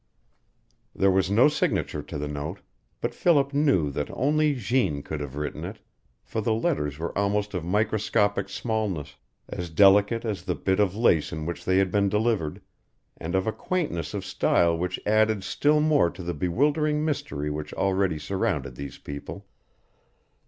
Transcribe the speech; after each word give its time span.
There 0.95 1.11
was 1.11 1.29
no 1.29 1.47
signature 1.47 2.01
to 2.01 2.17
the 2.17 2.27
note, 2.27 2.61
but 3.01 3.13
Philip 3.13 3.53
knew 3.53 3.91
that 3.91 4.09
only 4.09 4.55
Jeanne 4.55 5.03
could 5.03 5.19
have 5.19 5.35
written 5.35 5.63
it, 5.63 5.77
for 6.23 6.41
the 6.41 6.55
letters 6.55 6.97
were 6.97 7.15
almost 7.15 7.53
of 7.53 7.63
microscopic 7.63 8.49
smallness, 8.49 9.17
as 9.47 9.69
delicate 9.69 10.25
as 10.25 10.41
the 10.41 10.55
bit 10.55 10.79
of 10.79 10.95
lace 10.95 11.31
in 11.31 11.45
which 11.45 11.65
they 11.65 11.77
had 11.77 11.91
been 11.91 12.09
delivered, 12.09 12.61
and 13.17 13.35
of 13.35 13.45
a 13.45 13.51
quaintness 13.53 14.15
of 14.15 14.25
style 14.25 14.75
which 14.75 14.99
added 15.05 15.43
still 15.43 15.79
more 15.79 16.09
to 16.09 16.23
the 16.23 16.33
bewildering 16.33 17.05
mystery 17.05 17.51
which 17.51 17.71
already 17.75 18.17
surrounded 18.17 18.73
these 18.73 18.97
people. 18.97 19.45